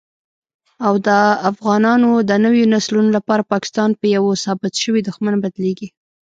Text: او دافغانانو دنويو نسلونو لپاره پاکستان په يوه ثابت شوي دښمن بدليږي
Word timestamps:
او 0.87 0.93
دافغانانو 1.09 2.09
دنويو 2.29 2.71
نسلونو 2.73 3.09
لپاره 3.17 3.47
پاکستان 3.53 3.89
په 3.99 4.05
يوه 4.15 4.31
ثابت 4.45 4.73
شوي 4.83 4.99
دښمن 5.07 5.33
بدليږي 5.43 5.87